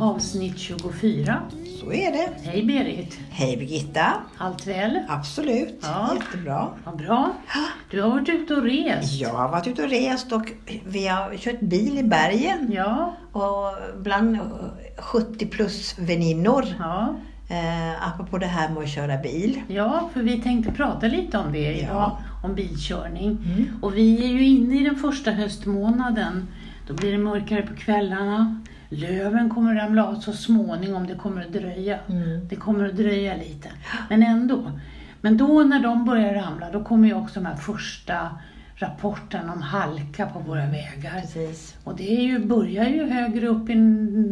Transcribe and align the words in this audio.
avsnitt 0.00 0.58
24. 0.58 1.42
Så 1.80 1.92
är 1.92 2.12
det. 2.12 2.50
Hej 2.50 2.62
Berit! 2.64 3.18
Hej 3.30 3.56
Birgitta. 3.56 4.06
Allt 4.38 4.66
väl? 4.66 4.98
Absolut. 5.08 5.78
Ja. 5.82 6.10
Jättebra. 6.14 6.68
Vad 6.84 6.96
bra. 6.96 7.32
Du 7.90 8.02
har 8.02 8.10
varit 8.10 8.28
ute 8.28 8.54
och 8.54 8.62
rest. 8.62 9.12
Jag 9.20 9.28
har 9.28 9.48
varit 9.48 9.66
ute 9.66 9.82
och 9.82 9.90
rest 9.90 10.32
och 10.32 10.52
vi 10.86 11.06
har 11.08 11.36
kört 11.36 11.60
bil 11.60 11.98
i 11.98 12.02
bergen. 12.02 12.70
Ja. 12.74 13.16
Och 13.32 13.72
bland 14.02 14.38
70 14.98 15.46
plus 15.46 15.98
väninnor. 15.98 16.64
Ja. 16.78 17.14
Eh, 17.48 18.08
apropå 18.08 18.38
det 18.38 18.46
här 18.46 18.68
med 18.68 18.82
att 18.82 18.88
köra 18.90 19.16
bil. 19.18 19.60
ja, 19.68 20.10
för 20.12 20.22
vi 20.22 20.42
tänkte 20.42 20.72
prata 20.72 21.06
lite 21.06 21.38
om 21.38 21.52
det 21.52 21.74
idag, 21.78 21.88
Ja. 21.90 22.18
om 22.44 22.54
bilkörning. 22.54 23.26
Mm. 23.28 23.64
Och 23.82 23.96
vi 23.96 24.24
är 24.24 24.28
ju 24.28 24.44
inne 24.46 24.80
i 24.80 24.84
den 24.84 24.96
första 24.96 25.30
höstmånaden. 25.30 26.48
Då 26.88 26.94
blir 26.94 27.12
det 27.12 27.18
mörkare 27.18 27.62
på 27.62 27.74
kvällarna. 27.74 28.60
Löven 28.96 29.50
kommer 29.50 29.74
ramla 29.74 30.06
av 30.06 30.14
så 30.14 30.32
småningom, 30.32 31.06
det 31.06 31.14
kommer 31.14 31.40
att 31.42 31.52
dröja. 31.52 31.98
Mm. 32.08 32.48
Det 32.48 32.56
kommer 32.56 32.88
att 32.88 32.96
dröja 32.96 33.36
lite, 33.36 33.68
men 34.10 34.22
ändå. 34.22 34.70
Men 35.20 35.36
då 35.36 35.62
när 35.62 35.80
de 35.80 36.04
börjar 36.04 36.34
ramla, 36.34 36.70
då 36.70 36.84
kommer 36.84 37.08
ju 37.08 37.14
också 37.14 37.40
de 37.40 37.46
här 37.46 37.56
första 37.56 38.28
rapporterna 38.76 39.52
om 39.52 39.62
halka 39.62 40.26
på 40.26 40.38
våra 40.38 40.66
vägar. 40.66 41.20
Precis. 41.20 41.74
Och 41.84 41.96
det 41.96 42.16
är 42.16 42.22
ju, 42.22 42.38
börjar 42.38 42.88
ju 42.88 43.06
högre 43.06 43.46
upp 43.48 43.70
i 43.70 43.74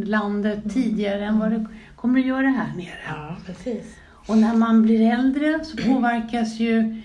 landet 0.05 0.73
tidigare 0.73 1.25
än 1.25 1.39
vad 1.39 1.51
det 1.51 1.65
kommer 1.95 2.19
att 2.19 2.25
göra 2.25 2.47
här 2.47 2.75
nere. 2.75 2.99
Ja, 3.07 3.35
precis. 3.45 3.95
Och 4.27 4.37
när 4.37 4.53
man 4.55 4.81
blir 4.83 5.11
äldre 5.13 5.59
så 5.65 5.77
påverkas 5.77 6.59
ju 6.59 7.01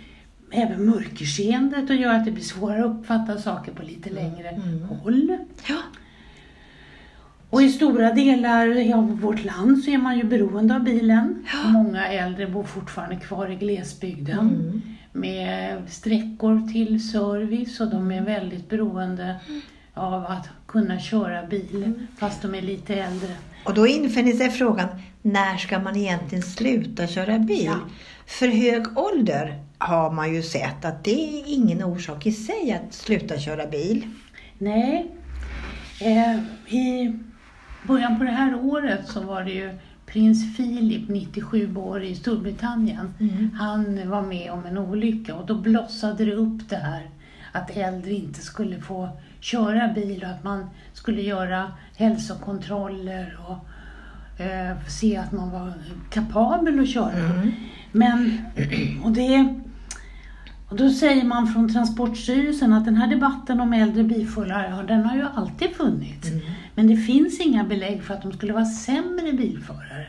även 0.51 0.87
mörkerseendet 0.87 1.91
och 1.91 1.97
gör 1.97 2.15
att 2.15 2.25
det 2.25 2.31
blir 2.31 2.45
svårare 2.45 2.85
att 2.85 2.91
uppfatta 2.91 3.39
saker 3.39 3.73
på 3.73 3.83
lite 3.83 4.11
längre 4.11 4.49
Mm. 4.49 4.83
håll. 4.89 5.39
Ja. 5.69 5.77
Och 7.51 7.63
i 7.63 7.69
stora 7.69 8.13
delar 8.13 8.95
av 8.95 9.21
vårt 9.21 9.45
land 9.45 9.79
så 9.85 9.91
är 9.91 9.99
man 9.99 10.19
ju 10.19 10.25
beroende 10.25 10.75
av 10.75 10.81
bilen. 10.85 11.45
Ja. 11.53 11.69
Många 11.71 12.07
äldre 12.09 12.47
bor 12.47 12.65
fortfarande 12.65 13.17
kvar 13.17 13.51
i 13.51 13.55
glesbygden 13.55 14.39
Mm. 14.39 14.83
med 15.13 15.83
sträckor 15.89 16.73
till 16.73 17.09
service 17.11 17.81
och 17.81 17.91
de 17.91 18.11
är 18.13 18.23
väldigt 18.23 18.69
beroende 18.69 19.37
av 19.95 20.25
att 20.27 20.49
kunna 20.67 20.99
köra 21.01 21.47
bil 21.47 21.93
fast 22.19 22.43
de 22.43 22.55
är 22.55 22.63
lite 22.63 22.95
äldre. 22.95 23.29
Och 23.65 23.75
då 23.75 23.87
infinner 23.87 24.33
sig 24.33 24.51
frågan, 24.51 24.89
när 25.23 25.57
ska 25.57 25.79
man 25.79 25.97
egentligen 25.97 26.43
sluta 26.43 27.07
köra 27.07 27.39
bil? 27.39 27.65
Ja. 27.65 27.79
För 28.27 28.49
hög 28.49 28.99
ålder 28.99 29.63
har 29.79 30.11
man 30.13 30.35
ju 30.35 30.43
sett 30.43 30.85
att 30.85 31.05
det 31.05 31.39
är 31.41 31.43
ingen 31.47 31.85
orsak 31.85 32.27
i 32.27 32.33
sig 32.33 32.73
att 32.73 32.95
sluta 32.95 33.39
köra 33.39 33.67
bil. 33.67 34.03
Nej, 34.59 35.11
eh, 36.01 36.39
i 36.75 37.19
början 37.89 38.19
på 38.19 38.25
det 38.25 38.31
här 38.31 38.55
året 38.55 39.09
så 39.09 39.21
var 39.21 39.45
det 39.45 39.51
ju 39.51 39.79
prins 40.07 40.57
Philip, 40.57 41.09
97 41.09 41.77
år, 41.77 42.03
i 42.03 42.15
Storbritannien. 42.15 43.15
Mm. 43.21 43.51
Han 43.59 44.11
var 44.11 44.23
med 44.23 44.53
om 44.53 44.67
en 44.67 44.79
olycka 44.79 45.35
och 45.35 45.47
då 45.47 45.55
blossade 45.55 46.25
det 46.25 46.35
upp 46.35 46.69
det 46.69 46.77
här 46.77 47.11
att 47.53 47.77
äldre 47.77 48.13
inte 48.13 48.41
skulle 48.41 48.81
få 48.81 49.09
köra 49.41 49.89
bil 49.89 50.23
och 50.23 50.31
att 50.31 50.45
man 50.45 50.71
skulle 50.93 51.23
göra 51.23 51.73
hälsokontroller 51.97 53.39
och 53.47 53.69
eh, 54.41 54.77
se 54.89 55.17
att 55.17 55.33
man 55.33 55.51
var 55.51 55.73
kapabel 56.11 56.81
att 56.81 56.89
köra. 56.89 57.13
Mm. 57.13 57.53
Men, 57.93 58.45
och 59.05 59.13
det... 59.13 59.55
Och 60.69 60.77
då 60.77 60.91
säger 60.91 61.25
man 61.25 61.47
från 61.47 61.73
Transportstyrelsen 61.73 62.73
att 62.73 62.85
den 62.85 62.97
här 62.97 63.07
debatten 63.07 63.61
om 63.61 63.73
äldre 63.73 64.03
bilförare, 64.03 64.69
ja, 64.71 64.83
den 64.83 65.05
har 65.05 65.17
ju 65.17 65.25
alltid 65.35 65.71
funnits. 65.71 66.29
Mm. 66.29 66.41
Men 66.75 66.87
det 66.87 66.97
finns 66.97 67.41
inga 67.41 67.65
belägg 67.65 68.03
för 68.03 68.15
att 68.15 68.23
de 68.23 68.33
skulle 68.33 68.53
vara 68.53 68.65
sämre 68.65 69.33
bilförare. 69.33 70.07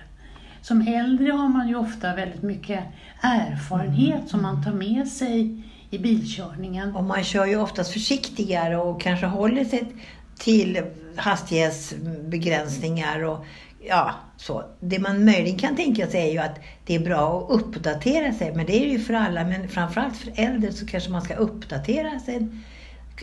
Som 0.61 0.81
äldre 0.81 1.31
har 1.31 1.47
man 1.47 1.67
ju 1.67 1.75
ofta 1.75 2.15
väldigt 2.15 2.43
mycket 2.43 2.83
erfarenhet 3.21 4.29
som 4.29 4.41
man 4.41 4.63
tar 4.63 4.73
med 4.73 5.07
sig 5.07 5.63
i 5.89 5.97
bilkörningen. 5.97 6.95
Och 6.95 7.03
man 7.03 7.23
kör 7.23 7.45
ju 7.45 7.57
oftast 7.57 7.93
försiktigare 7.93 8.77
och 8.77 9.01
kanske 9.01 9.25
håller 9.25 9.65
sig 9.65 9.93
till 10.37 10.81
hastighetsbegränsningar 11.15 13.23
och 13.23 13.45
ja, 13.79 14.15
så. 14.37 14.63
Det 14.79 14.99
man 14.99 15.25
möjligen 15.25 15.59
kan 15.59 15.75
tänka 15.75 16.07
sig 16.07 16.21
är 16.21 16.31
ju 16.31 16.37
att 16.37 16.59
det 16.85 16.95
är 16.95 16.99
bra 16.99 17.41
att 17.41 17.61
uppdatera 17.61 18.33
sig, 18.33 18.55
men 18.55 18.65
det 18.65 18.75
är 18.75 18.85
det 18.85 18.91
ju 18.91 18.99
för 18.99 19.13
alla, 19.13 19.43
men 19.43 19.69
framförallt 19.69 20.17
för 20.17 20.31
äldre 20.35 20.73
så 20.73 20.85
kanske 20.85 21.11
man 21.11 21.21
ska 21.21 21.35
uppdatera 21.35 22.19
sig, 22.19 22.47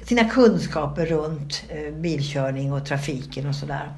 sina 0.04 0.24
kunskaper 0.24 1.06
runt 1.06 1.64
eh, 1.68 1.94
bilkörning 1.94 2.72
och 2.72 2.86
trafiken 2.86 3.46
och 3.46 3.54
sådär. 3.54 3.92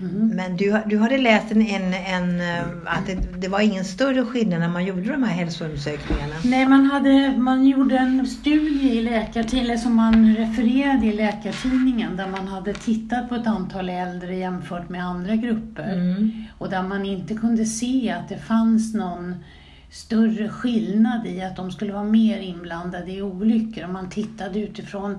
Mm. 0.00 0.28
Men 0.28 0.56
du, 0.56 0.76
du 0.86 0.98
hade 0.98 1.18
läst 1.18 1.52
en, 1.52 1.62
en, 1.62 1.94
en 1.94 2.40
eh, 2.40 2.62
att 2.84 3.06
det, 3.06 3.40
det 3.40 3.48
var 3.48 3.60
ingen 3.60 3.84
större 3.84 4.24
skillnad 4.24 4.60
när 4.60 4.68
man 4.68 4.84
gjorde 4.84 5.02
de 5.02 5.22
här 5.22 5.34
hälsoundersökningarna. 5.34 6.34
Nej, 6.44 6.68
man, 6.68 6.86
hade, 6.86 7.36
man 7.38 7.66
gjorde 7.66 7.98
en 7.98 8.26
studie 8.26 8.98
i 8.98 9.02
läkartidningen, 9.02 9.78
som 9.78 9.96
man 9.96 10.36
refererade 10.36 11.06
i 11.06 11.12
Läkartidningen, 11.12 12.16
där 12.16 12.26
man 12.26 12.48
hade 12.48 12.74
tittat 12.74 13.28
på 13.28 13.34
ett 13.34 13.46
antal 13.46 13.88
äldre 13.88 14.36
jämfört 14.36 14.88
med 14.88 15.04
andra 15.04 15.36
grupper. 15.36 15.92
Mm. 15.92 16.44
Och 16.58 16.70
där 16.70 16.82
man 16.82 17.06
inte 17.06 17.34
kunde 17.34 17.64
se 17.64 18.10
att 18.10 18.28
det 18.28 18.38
fanns 18.38 18.94
någon 18.94 19.34
större 19.90 20.48
skillnad 20.48 21.26
i 21.26 21.42
att 21.42 21.56
de 21.56 21.70
skulle 21.70 21.92
vara 21.92 22.04
mer 22.04 22.38
inblandade 22.38 23.12
i 23.12 23.22
olyckor. 23.22 23.84
Och 23.84 23.90
man 23.90 24.08
tittade 24.10 24.60
utifrån 24.60 25.18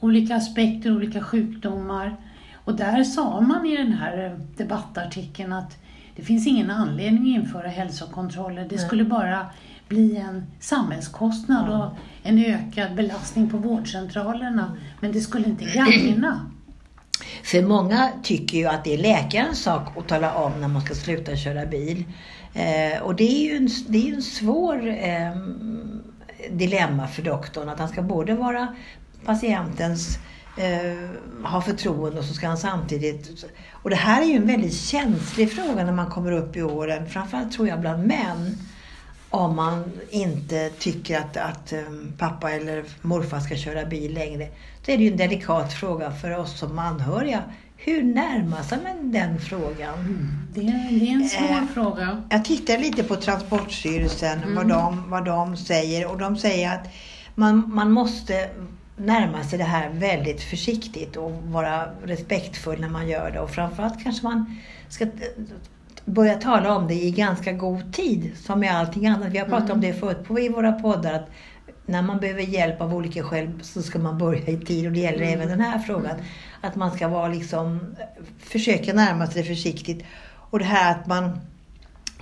olika 0.00 0.36
aspekter, 0.36 0.96
olika 0.96 1.20
sjukdomar. 1.20 2.16
Och 2.64 2.74
där 2.74 3.04
sa 3.04 3.40
man 3.40 3.66
i 3.66 3.76
den 3.76 3.92
här 3.92 4.40
debattartikeln 4.56 5.52
att 5.52 5.76
det 6.16 6.22
finns 6.22 6.46
ingen 6.46 6.70
anledning 6.70 7.22
att 7.22 7.42
införa 7.42 7.68
hälsokontroller. 7.68 8.66
Det 8.68 8.78
skulle 8.78 9.04
bara 9.04 9.46
bli 9.88 10.16
en 10.16 10.46
samhällskostnad 10.60 11.68
och 11.68 11.96
en 12.22 12.38
ökad 12.38 12.94
belastning 12.94 13.50
på 13.50 13.56
vårdcentralerna. 13.56 14.76
Men 15.00 15.12
det 15.12 15.20
skulle 15.20 15.44
inte 15.46 15.64
gagna. 15.64 16.40
För 17.44 17.62
många 17.62 18.10
tycker 18.22 18.58
ju 18.58 18.66
att 18.66 18.84
det 18.84 18.94
är 18.94 18.98
läkarens 18.98 19.62
sak 19.62 19.96
att 19.96 20.08
tala 20.08 20.34
om 20.34 20.60
när 20.60 20.68
man 20.68 20.82
ska 20.82 20.94
sluta 20.94 21.36
köra 21.36 21.66
bil. 21.66 22.04
Eh, 22.54 23.02
och 23.02 23.16
det 23.16 23.24
är 23.24 23.50
ju 23.50 23.56
en, 23.56 23.68
det 23.88 24.08
är 24.08 24.14
en 24.14 24.22
svår 24.22 24.88
eh, 24.88 25.36
dilemma 26.50 27.08
för 27.08 27.22
doktorn 27.22 27.68
att 27.68 27.78
han 27.78 27.88
ska 27.88 28.02
både 28.02 28.34
vara 28.34 28.74
patientens 29.24 30.18
eh, 30.56 31.44
ha 31.44 31.60
förtroende 31.60 32.18
och 32.18 32.24
så 32.24 32.34
ska 32.34 32.48
han 32.48 32.56
samtidigt... 32.58 33.44
Och 33.72 33.90
det 33.90 33.96
här 33.96 34.22
är 34.22 34.26
ju 34.26 34.36
en 34.36 34.46
väldigt 34.46 34.74
känslig 34.74 35.52
fråga 35.52 35.84
när 35.84 35.92
man 35.92 36.10
kommer 36.10 36.32
upp 36.32 36.56
i 36.56 36.62
åren, 36.62 37.08
framförallt 37.10 37.52
tror 37.52 37.68
jag 37.68 37.80
bland 37.80 38.06
män. 38.06 38.56
Om 39.30 39.56
man 39.56 39.84
inte 40.10 40.70
tycker 40.78 41.18
att, 41.18 41.36
att 41.36 41.72
eh, 41.72 41.80
pappa 42.18 42.50
eller 42.50 42.84
morfar 43.02 43.40
ska 43.40 43.56
köra 43.56 43.84
bil 43.84 44.14
längre. 44.14 44.48
Så 44.86 44.90
är 44.90 44.96
det 44.98 45.04
ju 45.04 45.10
en 45.10 45.16
delikat 45.16 45.72
fråga 45.72 46.10
för 46.10 46.38
oss 46.38 46.58
som 46.58 46.78
anhöriga. 46.78 47.42
Hur 47.76 48.02
närmar 48.02 48.62
sig 48.62 48.78
man 48.84 49.12
den 49.12 49.40
frågan? 49.40 50.28
Det 50.54 50.60
är, 50.60 51.00
det 51.00 51.08
är 51.08 51.12
en 51.12 51.28
svår 51.28 51.62
Eh, 51.62 51.66
fråga. 51.74 52.22
Jag 52.30 52.44
tittar 52.44 52.78
lite 52.78 53.02
på 53.02 53.16
Transportstyrelsen, 53.16 54.42
Mm. 54.42 54.54
vad, 54.54 54.68
de, 54.68 55.10
vad 55.10 55.24
de 55.24 55.56
säger. 55.56 56.06
Och 56.06 56.18
de 56.18 56.36
säger 56.36 56.74
att 56.74 56.88
man, 57.34 57.74
man 57.74 57.90
måste 57.92 58.50
närma 59.02 59.42
sig 59.44 59.58
det 59.58 59.64
här 59.64 59.90
väldigt 59.90 60.42
försiktigt 60.42 61.16
och 61.16 61.32
vara 61.32 61.88
respektfull 62.04 62.80
när 62.80 62.88
man 62.88 63.08
gör 63.08 63.30
det. 63.30 63.40
Och 63.40 63.50
framförallt 63.50 64.02
kanske 64.02 64.24
man 64.24 64.56
ska 64.88 65.06
börja 66.04 66.34
tala 66.34 66.76
om 66.76 66.88
det 66.88 66.94
i 66.94 67.10
ganska 67.10 67.52
god 67.52 67.92
tid, 67.92 68.32
som 68.36 68.60
med 68.60 68.76
allting 68.76 69.06
annat. 69.06 69.28
Vi 69.28 69.38
har 69.38 69.46
pratat 69.46 69.64
Mm. 69.64 69.74
om 69.74 69.80
det 69.80 69.92
förut 69.92 70.24
på, 70.24 70.40
i 70.40 70.48
våra 70.48 70.72
poddar, 70.72 71.12
att 71.12 71.30
när 71.86 72.02
man 72.02 72.20
behöver 72.20 72.42
hjälp 72.42 72.80
av 72.80 72.94
olika 72.94 73.22
skäl 73.22 73.50
så 73.62 73.82
ska 73.82 73.98
man 73.98 74.18
börja 74.18 74.46
i 74.46 74.56
tid 74.56 74.86
och 74.86 74.92
det 74.92 75.00
gäller 75.00 75.22
Mm. 75.22 75.34
även 75.34 75.48
den 75.48 75.60
här 75.60 75.78
frågan. 75.78 76.16
Att 76.60 76.76
man 76.76 76.90
ska 76.90 77.08
vara 77.08 77.28
liksom, 77.28 77.94
försöka 78.38 78.92
närma 78.92 79.26
sig 79.26 79.42
det 79.42 79.48
försiktigt. 79.48 80.04
Och 80.50 80.58
det 80.58 80.64
här 80.64 80.90
att 80.92 81.06
man 81.06 81.40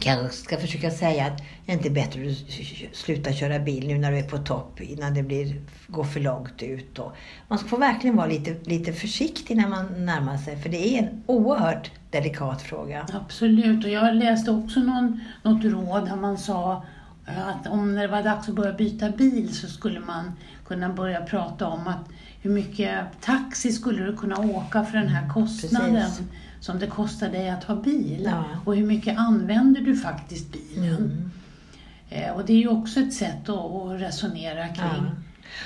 kanske 0.00 0.36
ska 0.36 0.56
försöka 0.56 0.90
säga 0.90 1.26
att 1.26 1.38
det 1.66 1.72
är 1.72 1.76
inte 1.76 1.90
bättre 1.90 2.30
att 2.30 2.96
sluta 2.96 3.32
köra 3.32 3.58
bil 3.58 3.86
nu 3.86 3.98
när 3.98 4.12
du 4.12 4.18
är 4.18 4.28
på 4.28 4.38
topp 4.38 4.80
innan 4.80 5.14
det 5.14 5.22
blir, 5.22 5.60
går 5.86 6.04
för 6.04 6.20
långt 6.20 6.62
ut. 6.62 6.98
Och 6.98 7.12
man 7.48 7.58
får 7.58 7.78
verkligen 7.78 8.16
vara 8.16 8.26
lite, 8.26 8.70
lite 8.70 8.92
försiktig 8.92 9.56
när 9.56 9.68
man 9.68 10.04
närmar 10.06 10.36
sig 10.36 10.56
för 10.56 10.68
det 10.68 10.88
är 10.88 11.02
en 11.02 11.22
oerhört 11.26 11.90
delikat 12.10 12.62
fråga. 12.62 13.06
Absolut, 13.12 13.84
och 13.84 13.90
jag 13.90 14.14
läste 14.14 14.50
också 14.50 14.80
någon, 14.80 15.20
något 15.42 15.64
råd 15.64 16.06
där 16.08 16.16
man 16.16 16.38
sa 16.38 16.84
eh, 17.26 17.48
att 17.48 17.66
om 17.66 17.94
det 17.94 18.06
var 18.06 18.22
dags 18.22 18.48
att 18.48 18.54
börja 18.54 18.72
byta 18.72 19.10
bil 19.10 19.54
så 19.54 19.66
skulle 19.66 20.00
man 20.00 20.32
kunna 20.66 20.88
börja 20.88 21.20
prata 21.20 21.66
om 21.66 21.86
att 21.86 22.08
hur 22.42 22.50
mycket 22.50 22.98
taxi 23.20 23.72
skulle 23.72 24.04
du 24.04 24.16
kunna 24.16 24.38
åka 24.38 24.84
för 24.84 24.98
den 24.98 25.08
här 25.08 25.28
kostnaden 25.28 25.94
Precis. 25.94 26.22
Som 26.60 26.78
det 26.78 26.86
kostar 26.86 27.28
dig 27.28 27.48
att 27.50 27.64
ha 27.64 27.74
bil? 27.74 28.22
Ja. 28.24 28.44
Och 28.64 28.76
hur 28.76 28.86
mycket 28.86 29.18
använder 29.18 29.80
du 29.80 29.96
faktiskt 29.96 30.52
bilen? 30.52 30.96
Mm. 30.96 31.30
Eh, 32.10 32.30
Och 32.32 32.44
det 32.46 32.52
är 32.52 32.56
ju 32.58 32.68
också 32.68 33.00
ett 33.00 33.14
sätt 33.14 33.48
att, 33.48 34.00
resonera 34.00 34.68
kring. 34.68 35.04
Ja. 35.04 35.10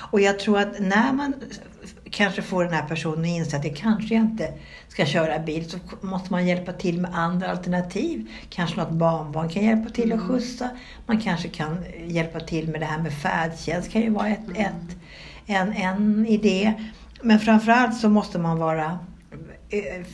Och 0.00 0.20
jag 0.20 0.38
tror 0.38 0.58
att 0.58 0.80
när 0.80 1.12
man 1.12 1.34
kanske 2.10 2.42
får 2.42 2.64
den 2.64 2.72
här 2.72 2.86
personen 2.88 3.20
att 3.20 3.26
inse 3.26 3.56
att 3.56 3.64
jag 3.64 3.76
kanske 3.76 4.14
inte 4.14 4.52
ska 4.88 5.06
köra 5.06 5.38
bil. 5.38 5.70
Så 5.70 5.78
måste 6.00 6.32
man 6.32 6.46
hjälpa 6.46 6.72
till 6.72 7.00
med 7.00 7.10
andra 7.14 7.50
alternativ. 7.50 8.30
Kanske 8.48 8.76
något 8.76 8.90
barnbarn 8.90 9.48
kan 9.48 9.64
hjälpa 9.64 9.90
till 9.90 10.12
att 10.12 10.18
Mm. 10.20 10.28
skjutsa. 10.28 10.70
Man 11.06 11.20
kanske 11.20 11.48
kan 11.48 11.78
hjälpa 12.06 12.40
till 12.40 12.68
med 12.68 12.80
det 12.80 12.86
här 12.86 12.98
med 12.98 13.12
färdtjänst. 13.12 13.90
kan 13.90 14.02
ju 14.02 14.10
vara 14.10 14.28
ett, 14.28 14.44
Mm. 14.48 14.56
ett, 14.60 14.96
en, 15.46 15.72
en 15.72 16.26
idé. 16.26 16.74
Men 17.22 17.38
framförallt 17.38 17.96
så 17.96 18.08
måste 18.08 18.38
man 18.38 18.58
vara 18.58 18.98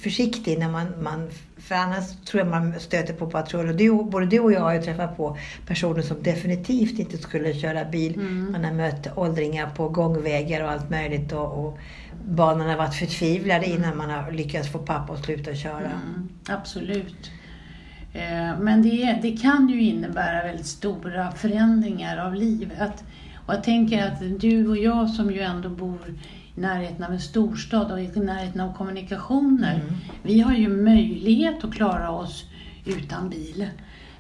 försiktig 0.03 0.59
när 0.59 0.71
man, 0.71 0.87
man 1.03 1.29
för 1.59 1.75
annars 1.75 2.05
tror 2.25 2.43
jag 2.43 2.51
man 2.51 2.81
stöter 2.81 3.15
på 3.15 3.27
patrull. 3.27 3.69
Och 3.69 3.77
du, 3.77 4.05
både 4.05 4.27
du 4.27 4.41
och 4.41 4.53
jag 4.53 4.61
har 4.61 4.75
ju 4.75 4.83
träffat 4.83 5.17
på 5.17 5.37
personer 5.67 6.03
som 6.03 6.23
definitivt 6.23 6.99
inte 6.99 7.19
skulle 7.19 7.55
köra 7.55 7.85
bil. 7.85 8.15
Mm. 8.15 8.53
Man 8.53 8.65
har 8.65 8.73
mött 8.73 9.19
åldringar 9.19 9.71
på 9.77 9.89
gångvägar 9.89 10.65
och 10.65 10.71
allt 10.71 10.91
möjligt. 10.91 11.33
Och, 11.33 11.67
och 11.67 11.79
barnen 12.29 12.69
har 12.69 12.77
varit 12.77 12.95
förtvivlade 12.95 13.67
innan 13.67 13.97
man 13.97 14.11
har 14.11 14.33
lyckats 14.33 14.69
få 14.69 14.79
pappa 14.79 15.13
att 15.13 15.25
sluta 15.25 15.55
köra. 15.55 15.77
Mm, 15.77 16.29
absolut. 16.49 17.31
Eh, 18.13 18.59
Men 18.61 18.83
det, 18.83 19.19
det 19.23 19.37
kan 19.37 19.69
ju 19.69 19.83
innebära 19.83 20.43
väldigt 20.43 20.67
stora 20.67 21.33
förändringar 21.33 22.27
av 22.27 22.35
livet. 22.35 23.05
Och 23.47 23.55
jag 23.55 23.65
tänker 23.65 24.07
att 24.07 24.41
du 24.41 24.69
och 24.69 24.77
jag 24.77 25.11
som 25.11 25.31
ju 25.31 25.41
ändå 25.41 25.69
bor 25.69 25.99
närheten 26.61 27.05
av 27.05 27.13
en 27.13 27.21
storstad 27.21 27.93
och 27.93 28.01
i 28.01 28.07
närheten 28.21 28.61
av 28.61 28.75
kommunikationer. 28.75 29.75
Mm. 29.75 29.95
Vi 30.23 30.41
har 30.41 30.55
ju 30.55 30.69
möjlighet 30.69 31.65
att 31.65 31.75
klara 31.75 32.11
oss 32.11 32.45
utan 32.87 33.31
bil. 33.31 33.67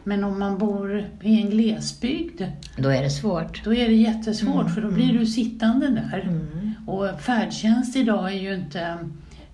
Men 0.04 0.24
om 0.24 0.38
man 0.38 0.58
bor 0.58 1.08
i 1.22 1.42
en 1.42 1.50
glesbygd, 1.50 2.42
Då 2.76 2.88
är 2.88 3.02
det 3.02 3.10
svårt. 3.10 3.64
då 3.64 3.74
är 3.74 3.88
det 3.88 3.94
jättesvårt 3.94 4.60
Mm, 4.60 4.74
för 4.74 4.82
då 4.82 4.90
blir 4.90 5.18
du 5.18 5.26
sittande 5.26 5.88
där. 5.88 6.20
Mm. 6.20 6.74
Och 6.86 7.20
färdtjänst 7.20 7.96
idag 7.96 8.32
är 8.32 8.38
ju 8.40 8.54
inte 8.54 8.98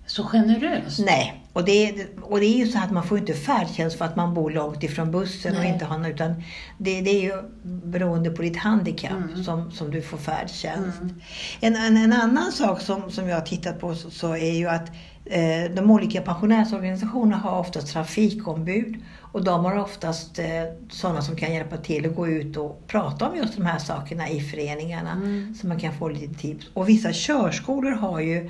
så 0.05 0.23
generös. 0.23 0.99
Nej, 0.99 1.36
och 1.57 1.65
det, 1.65 1.89
är, 1.89 2.07
och 2.21 2.39
det 2.39 2.45
är 2.45 2.57
ju 2.57 2.67
så 2.67 2.79
att 2.79 2.91
man 2.91 3.03
får 3.03 3.17
inte 3.17 3.33
färdtjänst 3.33 3.97
för 3.97 4.05
att 4.05 4.15
man 4.15 4.33
bor 4.33 4.51
långt 4.51 4.83
ifrån 4.83 5.11
bussen 5.11 5.57
och 5.57 5.63
inte 5.65 5.85
har 5.85 5.97
någon, 5.97 6.11
utan 6.11 6.33
det, 6.77 7.01
det 7.01 7.09
är 7.09 7.21
ju 7.21 7.41
beroende 7.63 8.29
på 8.29 8.41
ditt 8.41 8.57
handikapp 8.57 9.11
Mm. 9.11 9.43
som, 9.43 9.71
som 9.71 9.91
du 9.91 10.01
får 10.01 10.17
färdtjänst. 10.17 11.01
Mm. 11.01 11.15
En, 11.59 11.75
en, 11.75 11.97
en 11.97 12.13
annan 12.13 12.51
sak 12.51 12.81
som, 12.81 13.11
som 13.11 13.27
jag 13.27 13.35
har 13.35 13.45
tittat 13.45 13.79
på 13.79 13.95
så, 13.95 14.09
så 14.11 14.35
är 14.35 14.53
ju 14.53 14.67
att 14.67 14.89
eh, 15.25 15.71
de 15.75 15.91
olika 15.91 16.21
pensionärsorganisationerna 16.21 17.37
har 17.37 17.59
oftast 17.59 17.87
trafikombud 17.93 18.95
och 19.21 19.43
de 19.43 19.65
har 19.65 19.77
oftast 19.77 20.39
eh, 20.39 20.45
sådana 20.89 21.21
som 21.21 21.35
kan 21.35 21.53
hjälpa 21.53 21.77
till 21.77 22.05
att 22.09 22.15
gå 22.15 22.27
ut 22.27 22.57
och 22.57 22.83
prata 22.87 23.29
om 23.29 23.37
just 23.37 23.55
de 23.57 23.65
här 23.65 23.79
sakerna 23.79 24.29
i 24.29 24.41
föreningarna 24.41 25.11
Mm. 25.11 25.55
så 25.61 25.67
man 25.67 25.79
kan 25.79 25.93
få 25.97 26.09
lite 26.09 26.33
tips. 26.41 26.67
Och 26.73 26.89
vissa 26.89 27.13
körskolor 27.13 27.91
har 27.91 28.19
ju 28.19 28.49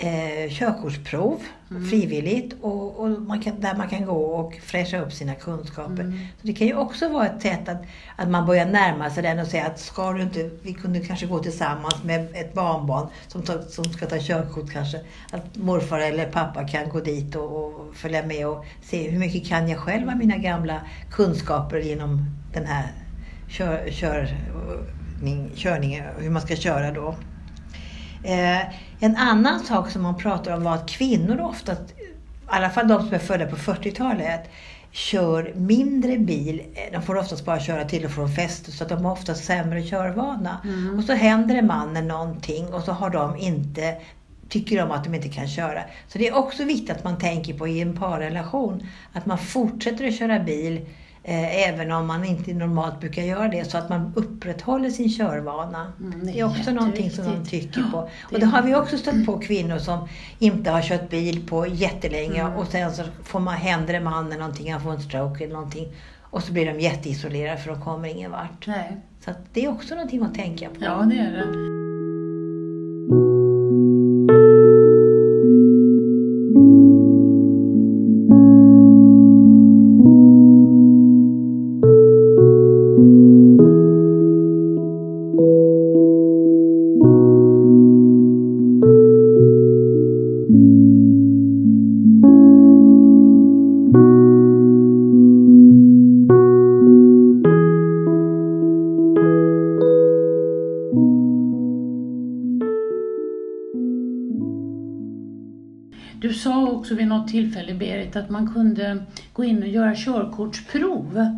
eh, 0.00 0.50
körkortsprov 0.50 1.42
frivilligt 1.90 2.54
och, 2.60 3.00
och 3.00 3.10
man 3.10 3.40
kan, 3.40 3.60
där 3.60 3.74
man 3.74 3.88
kan 3.88 4.04
gå 4.04 4.16
och 4.16 4.54
fräscha 4.54 4.98
upp 4.98 5.12
sina 5.12 5.34
kunskaper. 5.34 6.02
Mm. 6.02 6.18
Så 6.40 6.46
det 6.46 6.52
kan 6.52 6.66
ju 6.66 6.76
också 6.76 7.08
vara 7.08 7.26
ett 7.26 7.42
sätt 7.42 7.68
att, 7.68 7.82
att 8.16 8.30
man 8.30 8.46
börjar 8.46 8.66
närma 8.66 9.10
sig 9.10 9.22
den 9.22 9.38
och 9.38 9.46
säga 9.46 9.66
att 9.66 9.80
ska 9.80 10.12
du 10.12 10.22
inte, 10.22 10.50
vi 10.62 10.72
kunde 10.72 11.00
kanske 11.00 11.26
gå 11.26 11.38
tillsammans 11.38 12.04
med 12.04 12.28
ett 12.34 12.54
barnbarn 12.54 13.06
som, 13.28 13.42
tar, 13.42 13.62
som 13.68 13.84
ska 13.84 14.06
ta 14.06 14.16
körkort 14.20 14.72
kanske. 14.72 15.00
Att 15.32 15.56
morfar 15.56 15.98
eller 15.98 16.26
pappa 16.26 16.68
kan 16.68 16.88
gå 16.88 17.00
dit 17.00 17.36
och, 17.36 17.66
och 17.66 17.94
följa 17.94 18.26
med 18.26 18.46
och 18.46 18.64
se 18.82 19.10
hur 19.10 19.18
mycket 19.18 19.48
kan 19.48 19.68
jag 19.68 19.78
själv 19.78 20.08
av 20.08 20.16
mina 20.16 20.36
gamla 20.36 20.80
kunskaper 21.10 21.78
genom 21.78 22.24
den 22.52 22.66
här 22.66 22.86
kör, 23.48 23.90
körning, 23.90 25.50
körningen, 25.54 26.04
hur 26.18 26.30
man 26.30 26.42
ska 26.42 26.56
köra 26.56 26.92
då. 26.92 27.14
Eh, 28.24 28.60
en 29.00 29.16
annan 29.16 29.60
sak 29.60 29.90
som 29.90 30.02
man 30.02 30.16
pratar 30.16 30.56
om 30.56 30.62
var 30.62 30.74
att 30.74 30.88
kvinnor 30.90 31.40
ofta, 31.40 31.72
i 31.72 31.76
alla 32.46 32.70
fall 32.70 32.88
de 32.88 33.02
som 33.02 33.14
är 33.14 33.18
födda 33.18 33.46
på 33.46 33.56
40-talet, 33.56 34.50
kör 34.92 35.52
mindre 35.56 36.18
bil. 36.18 36.62
Eh, 36.74 36.92
De 36.92 37.02
får 37.02 37.16
oftast 37.16 37.44
bara 37.44 37.60
köra 37.60 37.84
till 37.84 38.04
och 38.04 38.10
från 38.10 38.28
fester 38.34 38.72
så 38.72 38.84
att 38.84 38.90
de 38.90 39.04
har 39.04 39.12
oftast 39.12 39.44
sämre 39.44 39.82
körvana. 39.82 40.60
Mm. 40.64 40.98
Och 40.98 41.04
så 41.04 41.12
händer 41.12 41.54
det 41.54 41.62
mannen 41.62 42.08
någonting 42.08 42.72
och 42.74 42.82
så 42.82 42.92
har 42.92 43.10
de 43.10 43.36
inte 43.36 43.96
tycker 44.48 44.78
de 44.78 44.90
att 44.90 45.04
de 45.04 45.14
inte 45.14 45.28
kan 45.28 45.48
köra. 45.48 45.82
Så 46.08 46.18
det 46.18 46.28
är 46.28 46.36
också 46.36 46.64
viktigt 46.64 46.90
att 46.90 47.04
man 47.04 47.18
tänker 47.18 47.54
på 47.54 47.68
i 47.68 47.80
en 47.80 47.96
parrelation 47.96 48.86
att 49.12 49.26
man 49.26 49.38
fortsätter 49.38 50.08
att 50.08 50.18
köra 50.18 50.38
bil 50.38 50.86
även 51.24 51.92
om 51.92 52.06
man 52.06 52.24
inte 52.24 52.54
normalt 52.54 53.00
brukar 53.00 53.22
göra 53.22 53.48
det 53.48 53.70
så 53.70 53.78
att 53.78 53.88
man 53.88 54.12
upprätthåller 54.16 54.90
sin 54.90 55.08
körvana. 55.10 55.92
Mm, 56.00 56.26
det, 56.26 56.40
är 56.40 56.44
också 56.44 56.70
någonting 56.70 57.10
som 57.10 57.24
de 57.24 57.46
tycker 57.46 57.82
på. 57.82 58.00
Det 58.30 58.34
Och 58.34 58.40
det 58.40 58.46
har 58.46 58.58
är- 58.58 58.62
vi 58.62 58.74
också 58.74 58.98
stött 58.98 59.26
på 59.26 59.38
kvinnor 59.38 59.78
som 59.78 60.08
inte 60.38 60.70
har 60.70 60.82
kört 60.82 61.10
bil 61.10 61.46
på 61.48 61.66
jättelänge 61.66 62.40
Mm. 62.40 62.56
och 62.56 62.66
sen 62.66 62.92
så 62.92 63.02
får 63.24 63.40
man, 63.40 63.54
händer 63.54 63.92
det 63.92 64.00
mannen 64.00 64.38
någonting, 64.38 64.72
han 64.72 64.80
får 64.82 64.90
en 64.92 65.00
stroke 65.02 65.44
eller 65.44 65.54
någonting. 65.54 65.88
Och 66.22 66.42
så 66.42 66.52
blir 66.52 66.66
de 66.74 66.80
jätteisolerade 66.80 67.58
för 67.60 67.70
de 67.70 67.80
kommer 67.80 68.08
ingen 68.08 68.30
vart. 68.30 68.66
Nej, 68.66 68.96
Så 69.24 69.30
det 69.52 69.64
är 69.64 69.68
också 69.68 69.94
någonting 69.94 70.22
att 70.22 70.34
tänka 70.34 70.68
på. 70.68 70.74
ja 70.80 71.02
det 71.10 71.16
är 71.16 71.32
det. 71.32 71.79
Också 106.80 106.94
vid 106.94 107.06
något 107.06 107.28
tillfälle 107.28 107.74
Berit 107.74 108.16
att 108.16 108.30
man 108.30 108.52
kunde 108.54 109.04
gå 109.32 109.44
in 109.44 109.62
och 109.62 109.68
göra 109.68 109.94
körkortsprov. 109.96 111.36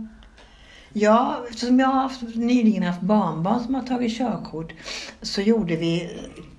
Ja, 0.93 1.45
eftersom 1.51 1.79
jag 1.81 1.87
har 1.87 2.03
haft, 2.03 2.23
nyligen 2.35 2.83
haft 2.83 3.01
barnbarn 3.01 3.61
som 3.61 3.75
har 3.75 3.83
tagit 3.83 4.19
körkort 4.19 4.73
så 5.23 5.41
gjorde 5.41 5.77
vi, 5.77 6.11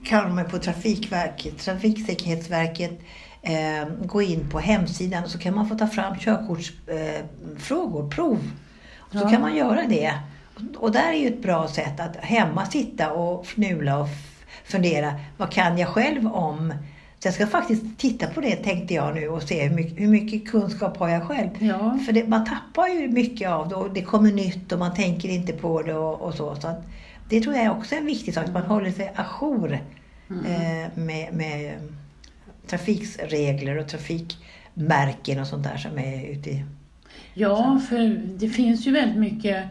kan 0.06 0.36
man 0.36 0.46
på 0.50 0.58
Trafikverket, 0.58 1.58
Trafiksäkerhetsverket 1.60 3.00
eh, 3.42 3.88
gå 4.06 4.22
in 4.22 4.50
på 4.50 4.60
hemsidan 4.60 5.24
och 5.24 5.30
så 5.30 5.38
kan 5.38 5.56
man 5.56 5.70
få 5.70 5.75
ta 5.75 5.88
fram 5.88 6.18
körkortsfrågor, 6.20 8.04
eh, 8.04 8.10
prov. 8.10 8.52
Och 8.98 9.12
så 9.12 9.20
Ja. 9.24 9.30
kan 9.30 9.42
man 9.42 9.56
göra 9.56 9.82
det. 9.90 10.13
Och 10.78 10.92
där 10.92 11.10
är 11.13 11.18
ju 11.18 11.28
ett 11.28 11.42
bra 11.42 11.68
sätt 11.68 12.00
att 12.00 12.16
hemma 12.16 12.66
sitta 12.66 13.12
och 13.13 13.46
fnula 13.46 13.98
och 14.00 14.08
fundera, 14.66 15.13
vad 15.38 15.52
kan 15.52 15.78
jag 15.78 15.90
själv 15.90 16.28
om 16.28 16.74
så 17.24 17.27
jag 17.27 17.34
ska 17.34 17.48
faktiskt 17.48 17.84
titta 17.98 18.27
på 18.27 18.42
det 18.42 18.56
tänkte 18.56 18.94
jag 18.94 19.15
nu 19.15 19.27
och 19.27 19.44
se 19.44 19.68
hur 19.68 19.75
mycket, 19.75 20.00
hur 20.00 20.08
mycket 20.08 20.48
kunskap 20.48 20.98
har 20.98 21.10
jag 21.10 21.24
själv. 21.24 21.50
Ja. 21.60 22.00
För 22.06 22.13
det, 22.13 22.27
man 22.27 22.46
tappar 22.46 22.88
ju 22.88 23.08
mycket 23.08 23.50
av 23.50 23.70
det 23.70 23.75
och 23.75 23.94
det 23.94 24.01
kommer 24.01 24.32
nytt 24.32 24.72
och 24.72 24.80
man 24.80 24.94
tänker 24.94 25.30
inte 25.30 25.53
på 25.53 25.82
det 25.82 25.94
och, 25.94 26.22
och 26.22 26.34
så. 26.34 26.56
så 26.56 26.75
det 27.30 27.42
tror 27.42 27.56
jag 27.56 27.63
är 27.63 27.72
också 27.72 27.96
en 27.96 28.06
viktig 28.06 28.34
sak, 28.34 28.46
att 28.46 28.53
man 28.53 28.63
håller 28.63 28.92
sig 28.92 29.13
ajour 29.15 29.80
Mm. 30.30 30.46
eh, 30.46 30.89
med, 30.96 31.34
med 31.34 31.80
trafikregler 32.68 33.77
och 33.77 33.88
trafikmärken 33.88 35.39
och 35.39 35.48
sånt 35.48 35.63
där 35.63 35.77
som 35.77 35.98
är 36.00 36.25
ute 36.25 36.50
i... 36.50 36.65
Ja, 37.34 37.82
för 37.89 38.22
det 38.38 38.50
finns 38.50 38.88
ju 38.88 38.92
väldigt 38.92 39.18
mycket 39.18 39.65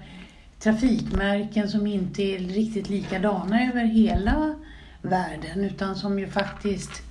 trafikmärken 0.59 1.68
som 1.68 1.87
inte 1.87 2.23
är 2.23 2.38
riktigt 2.38 2.88
likadana 2.88 3.68
över 3.68 3.85
hela 3.85 4.54
världen 5.02 5.64
utan 5.64 5.97
som 5.97 6.18
ju 6.18 6.26
faktiskt 6.26 7.02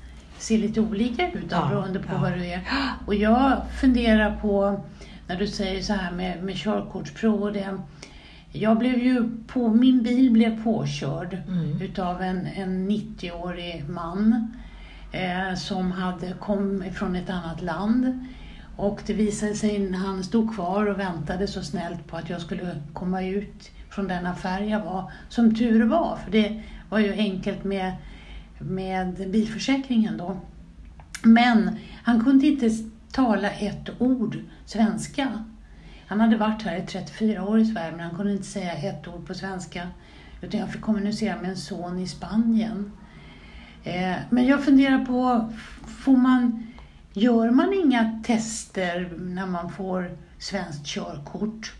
ser 0.41 0.57
lite 0.57 0.81
olika 0.81 1.31
ut 1.31 1.43
Ja, 1.49 1.67
beroende 1.69 1.99
på 1.99 2.13
ja. 2.13 2.17
vad 2.21 2.31
du 2.33 2.45
är. 2.45 2.61
Och 3.05 3.15
jag 3.15 3.61
funderar 3.81 4.35
på, 4.41 4.81
när 5.27 5.35
du 5.35 5.47
säger 5.47 5.81
så 5.81 5.93
här 5.93 6.11
med, 6.11 6.43
med 6.43 6.55
körkortsprov 6.55 7.41
och 7.43 7.53
det. 7.53 7.77
Jag 8.51 8.77
blev 8.77 8.97
ju 8.97 9.29
på, 9.47 9.67
min 9.69 10.03
bil 10.03 10.31
blev 10.31 10.63
påkörd 10.63 11.37
Mm. 11.47 11.81
utav 11.81 12.21
en, 12.21 12.47
en 12.47 12.89
90-årig 12.91 13.85
man 13.89 14.47
eh, 15.11 15.55
som 15.55 15.91
hade 15.91 16.33
kom 16.39 16.83
från 16.95 17.15
ett 17.15 17.29
annat 17.29 17.61
land. 17.61 18.25
Och 18.77 19.01
det 19.05 19.13
visade 19.13 19.55
sig 19.55 19.79
när 19.79 19.97
han 19.97 20.23
stod 20.23 20.55
kvar 20.55 20.85
och 20.85 20.99
väntade 20.99 21.47
så 21.47 21.61
snällt 21.61 22.07
på 22.07 22.17
att 22.17 22.29
jag 22.29 22.41
skulle 22.41 22.81
komma 22.93 23.23
ut 23.23 23.71
från 23.89 24.07
den 24.07 24.25
affär 24.25 24.61
jag 24.61 24.79
var. 24.79 25.11
Som 25.29 25.55
tur 25.55 25.83
var, 25.85 26.17
för 26.23 26.31
det 26.31 26.61
var 26.89 26.99
ju 26.99 27.13
enkelt 27.13 27.63
med, 27.63 27.93
med 28.63 29.31
bilförsäkringen 29.31 30.17
då. 30.17 30.37
Men 31.23 31.75
han 32.03 32.23
kunde 32.23 32.47
inte 32.47 32.69
tala 33.11 33.49
ett 33.49 33.89
ord 33.99 34.37
svenska. 34.65 35.43
Han 36.07 36.19
hade 36.19 36.37
varit 36.37 36.61
här 36.61 36.77
i 36.77 36.85
34 36.85 37.43
år 37.43 37.59
i 37.59 37.65
Sverige 37.65 37.91
men 37.91 37.99
han 37.99 38.15
kunde 38.15 38.31
inte 38.31 38.43
säga 38.43 38.73
ett 38.73 39.07
ord 39.07 39.27
på 39.27 39.33
svenska. 39.33 39.87
Utan 40.41 40.59
jag 40.59 40.71
fick 40.71 40.81
kommunicera 40.81 41.41
med 41.41 41.49
en 41.49 41.57
son 41.57 41.99
i 41.99 42.07
Spanien. 42.07 42.91
Eh, 43.83 44.15
men 44.29 44.45
jag 44.45 44.63
funderar 44.63 45.05
på, 45.05 45.51
får 45.85 46.17
man, 46.17 46.67
gör 47.13 47.51
man 47.51 47.73
inga 47.73 48.21
tester 48.23 49.13
när 49.19 49.45
man 49.45 49.71
får 49.71 50.17
svenskt 50.39 50.85
körkort? 50.85 51.73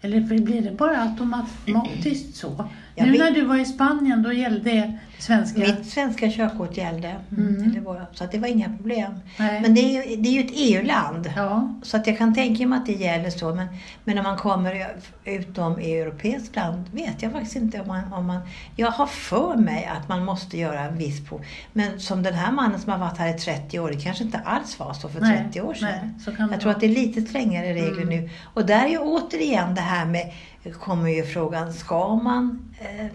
Eller 0.00 0.20
blir 0.20 0.62
det 0.62 0.70
bara 0.70 1.02
automatiskt 1.02 2.36
så? 2.36 2.68
Jag 2.94 3.06
nu 3.08 3.18
när 3.18 3.30
du 3.30 3.44
var 3.44 3.56
i 3.56 3.64
Spanien, 3.64 4.22
då 4.22 4.32
gällde 4.32 4.98
svenska? 5.18 5.58
Mitt 5.60 5.86
svenska 5.86 6.30
körkort 6.30 6.76
gällde. 6.76 7.16
Mm. 7.38 7.72
Det 7.74 7.80
var, 7.80 8.06
så 8.12 8.24
att 8.24 8.32
det 8.32 8.38
var 8.38 8.48
inga 8.48 8.76
problem. 8.76 9.12
Nej. 9.36 9.60
Men 9.60 9.74
det 9.74 9.80
är, 9.80 10.06
ju- 10.10 10.16
det 10.16 10.28
är 10.28 10.32
ju 10.32 10.40
ett 10.40 10.52
EU-land. 10.54 11.32
Ja, 11.36 11.74
Så 11.82 11.96
att 11.96 12.06
jag 12.06 12.18
kan 12.18 12.34
tänka 12.34 12.66
mig 12.66 12.78
att 12.78 12.86
det 12.86 12.92
gäller 12.92 13.30
så. 13.30 13.54
Men, 13.54 13.66
men 14.04 14.16
när 14.16 14.22
man 14.22 14.36
kommer 14.36 14.86
utom 15.24 15.72
europeiskt 15.78 16.56
land 16.56 16.84
vet 16.92 17.22
jag 17.22 17.32
faktiskt 17.32 17.56
inte 17.56 17.80
om 17.80 17.88
man, 17.88 18.12
om 18.12 18.26
man... 18.26 18.40
Jag 18.76 18.90
har 18.90 19.06
för 19.06 19.56
mig 19.56 19.90
att 20.00 20.08
man 20.08 20.24
måste 20.24 20.58
göra 20.58 20.80
en 20.80 20.98
viss 20.98 21.28
prov. 21.28 21.44
Men 21.72 22.00
som 22.00 22.22
den 22.22 22.34
här 22.34 22.52
mannen 22.52 22.80
som 22.80 22.92
har 22.92 22.98
varit 22.98 23.18
här 23.18 23.34
i 23.36 23.38
30 23.38 23.78
år, 23.80 23.90
det 23.90 24.00
kanske 24.00 24.24
inte 24.24 24.38
alls 24.38 24.78
var 24.78 24.92
så 24.92 25.08
för 25.08 25.20
30 25.20 25.60
år 25.60 25.74
sedan. 25.74 25.88
Nej, 26.26 26.48
Jag 26.50 26.60
tror 26.60 26.70
att 26.72 26.80
det 26.80 26.86
är 26.86 26.90
lite 26.94 27.20
strängare 27.22 27.74
regler 27.74 28.02
Mm. 28.02 28.08
nu. 28.08 28.30
Och 28.54 28.66
där 28.66 28.84
är 28.84 28.88
ju 28.88 28.98
återigen 28.98 29.74
det 29.74 29.80
här 29.80 30.06
med, 30.06 30.32
kommer 30.78 31.08
ju 31.10 31.22
frågan, 31.22 31.72
ska 31.72 32.14
man 32.16 32.58
eh, 32.80 33.06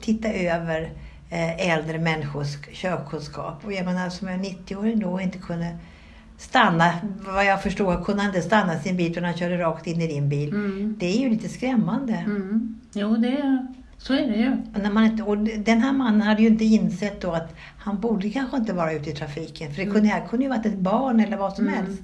titta 0.00 0.28
över 0.32 0.92
eh, 1.30 1.70
äldre 1.70 1.98
människors 1.98 2.56
körkunskap? 2.72 3.64
Och 3.64 3.72
jag 3.72 3.84
menar 3.84 4.10
som 4.10 4.28
en 4.28 4.44
90-åring 4.44 4.98
då 5.00 5.20
inte 5.20 5.38
kunde 5.38 5.76
stanna, 6.38 6.92
vad 7.18 7.44
jag 7.44 7.62
förstår, 7.62 8.04
kunde 8.04 8.22
han 8.22 8.30
inte 8.34 8.42
stanna 8.46 8.78
sin 8.78 8.96
bil 8.96 9.10
utan 9.12 9.24
han 9.24 9.34
körde 9.34 9.58
rakt 9.58 9.86
in 9.86 10.00
i 10.00 10.06
din 10.06 10.28
bil. 10.28 10.48
Mm. 10.48 10.96
Det 10.98 11.06
är 11.06 11.20
ju 11.20 11.30
lite 11.30 11.48
skrämmande. 11.48 12.12
Mm. 12.26 12.80
Jo, 12.92 13.16
det, 13.16 13.66
så 13.98 14.12
är 14.14 14.26
det 14.30 14.36
ju. 14.36 14.52
Och, 14.74 14.82
när 14.82 14.90
man 14.90 15.04
inte, 15.04 15.22
och 15.22 15.38
den 15.38 15.80
här 15.80 15.92
mannen 15.92 16.22
hade 16.22 16.42
ju 16.42 16.48
inte 16.48 16.64
insett 16.64 17.20
då 17.20 17.32
att 17.32 17.54
han 17.78 18.00
borde 18.00 18.30
kanske 18.30 18.56
inte 18.56 18.72
vara 18.72 18.92
ute 18.92 19.10
i 19.10 19.12
trafiken. 19.12 19.74
För 19.74 19.84
det 19.84 19.90
kunde, 19.90 20.08
här 20.08 20.26
kunde 20.28 20.44
ju 20.44 20.48
varit 20.50 20.66
ett 20.66 20.78
barn 20.78 21.20
eller 21.20 21.36
vad 21.36 21.52
som 21.52 21.68
Mm. 21.68 21.84
helst. 21.84 22.02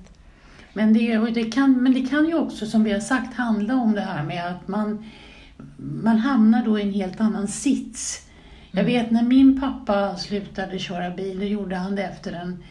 Men 0.73 0.93
det, 0.93 1.19
det 1.35 1.45
kan, 1.45 1.83
men 1.83 1.93
det 1.95 2.07
kan 2.07 2.27
ju 2.27 2.35
också, 2.35 2.67
som 2.67 2.85
vi 2.85 2.93
har 2.93 3.01
sagt, 3.01 3.35
handla 3.35 3.75
om 3.77 3.93
det 3.93 4.01
här 4.01 4.25
med 4.25 4.47
att 4.47 4.69
man, 4.69 5.05
man 6.03 6.19
hamnar 6.19 6.65
då 6.65 6.79
i 6.79 6.83
en 6.83 6.93
helt 6.93 7.21
annan 7.21 7.49
sits. 7.49 8.27
Jag 8.71 8.81
Mm. 8.85 8.93
vet 8.93 9.11
när 9.11 9.23
min 9.23 9.61
pappa 9.61 10.17
slutade 10.17 10.79
köra 10.79 11.11
bil, 11.11 11.39
då 11.39 11.45
gjorde 11.45 11.77
han 11.77 11.95
det 11.97 12.03
efter 12.03 12.33
en, 12.33 12.63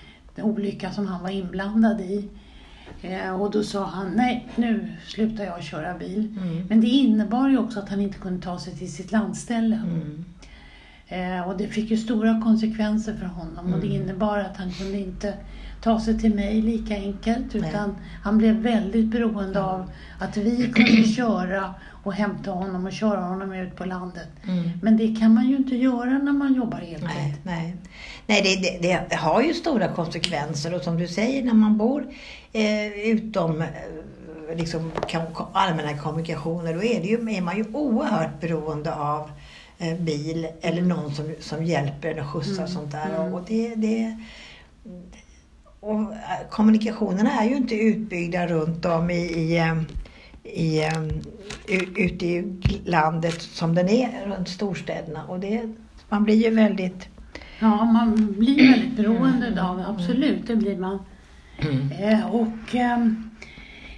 olycka 0.42 0.92
som 0.92 1.08
han 1.08 1.24
var 1.24 1.30
inblandad 1.30 2.02
i. 2.02 2.30
Eh, 3.02 3.42
och 3.42 3.52
då 3.52 3.64
sa 3.64 3.86
han, 3.86 4.12
nej 4.16 4.48
nu 4.56 4.88
slutar 5.08 5.44
jag 5.44 5.64
köra 5.64 5.98
bil. 5.98 6.38
Mm. 6.42 6.66
Men 6.70 6.82
det 6.82 6.88
innebar 6.88 7.50
ju 7.50 7.58
också 7.58 7.80
att 7.80 7.90
han 7.90 8.02
inte 8.02 8.18
kunde 8.20 8.42
ta 8.42 8.60
sig 8.60 8.76
till 8.78 8.92
sitt 8.94 9.12
landställe. 9.12 9.76
Mm. 9.76 10.26
Eh, 11.08 11.48
och 11.50 11.58
det 11.58 11.68
fick 11.68 11.92
ju 11.92 11.98
stora 11.98 12.42
konsekvenser 12.42 13.14
för 13.14 13.26
honom 13.26 13.74
och 13.74 13.80
det 13.80 13.88
Mm. 13.88 14.02
innebar 14.02 14.38
att 14.40 14.58
han 14.58 14.72
kunde 14.72 15.00
inte 15.00 15.34
ta 15.82 16.00
sig 16.00 16.20
till 16.20 16.36
mig 16.36 16.62
lika 16.62 16.96
enkelt 16.96 17.54
Nej. 17.54 17.70
utan 17.70 17.96
han 18.24 18.38
blev 18.38 18.56
väldigt 18.56 19.06
beroende 19.06 19.64
av 19.64 19.92
att 20.20 20.38
vi 20.38 20.72
kunde 20.76 21.04
köra 21.04 21.74
och 22.04 22.14
hämta 22.14 22.52
honom 22.52 22.86
och 22.86 22.92
köra 22.92 23.22
honom 23.22 23.54
ut 23.54 23.76
på 23.76 23.86
landet. 23.86 24.28
Mm. 24.48 24.70
Men 24.82 24.98
det 24.98 25.16
kan 25.20 25.34
man 25.34 25.48
ju 25.50 25.56
inte 25.56 25.76
göra 25.76 26.18
när 26.18 26.32
man 26.34 26.54
jobbar 26.54 26.78
heltid. 26.78 27.04
Nej, 27.16 27.36
nej. 27.44 27.76
nej 28.28 28.42
det, 28.62 28.80
det, 28.88 29.00
det 29.10 29.16
har 29.16 29.42
ju 29.42 29.54
stora 29.54 29.88
konsekvenser 29.88 30.74
och 30.76 30.82
som 30.82 30.98
du 30.98 31.08
säger 31.08 31.44
när 31.44 31.54
man 31.54 31.78
bor 31.78 32.08
eh, 32.54 32.88
utom 33.06 33.62
eh, 33.62 33.68
liksom, 34.58 34.92
allmänna 35.54 35.98
kommunikationer 35.98 36.74
då 36.74 36.84
är, 36.84 37.02
det 37.02 37.08
ju, 37.08 37.16
är 37.38 37.42
man 37.42 37.58
ju 37.58 37.66
oerhört 37.74 38.42
beroende 38.42 38.96
av 38.96 39.32
eh, 39.78 39.96
bil 40.00 40.48
eller 40.62 40.82
någon 40.82 41.12
som, 41.16 41.34
som 41.40 41.64
hjälper 41.64 42.12
en 42.12 42.20
och 42.20 42.26
skjutsar 42.26 42.52
och 42.64 42.70
Mm, 42.70 42.74
sånt 42.82 42.92
där. 42.92 43.16
mm. 43.22 43.34
Och 43.34 43.42
det, 43.48 43.76
det, 43.76 44.18
och 45.80 46.02
eh, 46.02 46.50
kommunikationerna 46.50 47.32
är 47.32 47.50
ju 47.50 47.56
inte 47.56 47.76
utbyggda 47.76 48.48
runt 48.48 48.86
om 48.86 49.10
i, 49.10 49.16
i, 49.16 49.58
eh, 49.58 49.82
i, 50.44 50.84
eh, 50.84 51.84
ute 51.96 52.26
i 52.26 52.54
landet 52.86 53.42
som 53.42 53.76
den 53.76 53.90
är 53.90 54.26
runt 54.26 54.50
storstäderna. 54.50 55.24
Och 55.24 55.40
det, 55.40 55.74
man 56.10 56.24
blir 56.24 56.44
ju 56.44 56.50
väldigt... 56.50 57.08
Ja, 57.60 57.86
man 57.86 58.34
blir 58.38 58.72
väldigt 58.72 58.98
beroende 58.98 59.64
av 59.64 59.78
det, 59.78 59.88
absolut, 59.88 60.48
det 60.48 60.56
blir 60.56 60.78
man. 60.78 61.00
Eh, 62.00 62.36
och 62.36 62.76
ehm, 62.76 63.30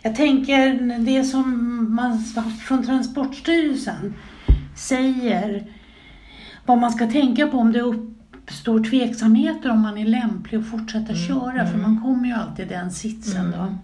jag 0.02 0.16
tänker 0.16 0.98
det 1.00 1.24
som 1.24 1.96
man 1.96 2.20
från 2.68 2.86
Transportstyrelsen 2.86 4.14
säger 4.76 5.64
vad 6.66 6.78
man 6.78 6.92
ska 6.92 7.08
tänka 7.08 7.48
på 7.48 7.58
om 7.58 7.72
det 7.72 7.82
uppstår 8.44 8.84
tveksamheter 8.84 9.72
om 9.72 9.82
man 9.82 9.98
är 9.98 10.06
lämplig 10.06 10.58
att 10.58 10.66
fortsätta 10.66 11.14
köra 11.16 11.66
för 11.66 11.78
man 11.78 12.02
kommer 12.02 12.28
ju 12.28 12.34
alltid 12.34 12.66
i 12.66 12.70
den 12.70 12.92
sitsen 12.92 13.52
då. 13.58 13.76